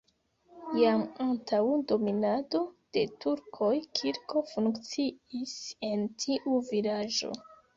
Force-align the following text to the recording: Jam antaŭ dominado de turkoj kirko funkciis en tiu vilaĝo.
Jam 0.77 1.01
antaŭ 1.25 1.59
dominado 1.91 2.61
de 2.97 3.03
turkoj 3.25 3.71
kirko 4.01 4.43
funkciis 4.55 5.55
en 5.91 6.09
tiu 6.25 6.57
vilaĝo. 6.73 7.33